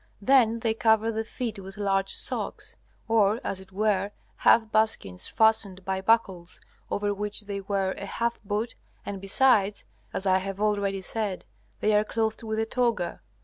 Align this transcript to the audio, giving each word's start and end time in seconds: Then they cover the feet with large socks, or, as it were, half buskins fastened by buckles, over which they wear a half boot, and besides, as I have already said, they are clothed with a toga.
Then 0.19 0.61
they 0.61 0.73
cover 0.73 1.11
the 1.11 1.23
feet 1.23 1.59
with 1.59 1.77
large 1.77 2.11
socks, 2.15 2.75
or, 3.07 3.39
as 3.43 3.59
it 3.59 3.71
were, 3.71 4.09
half 4.37 4.71
buskins 4.71 5.27
fastened 5.27 5.85
by 5.85 6.01
buckles, 6.01 6.59
over 6.89 7.13
which 7.13 7.41
they 7.41 7.61
wear 7.61 7.91
a 7.91 8.07
half 8.07 8.41
boot, 8.41 8.73
and 9.05 9.21
besides, 9.21 9.85
as 10.11 10.25
I 10.25 10.39
have 10.39 10.59
already 10.59 11.03
said, 11.03 11.45
they 11.81 11.93
are 11.95 12.03
clothed 12.03 12.41
with 12.41 12.57
a 12.57 12.65
toga. 12.65 13.21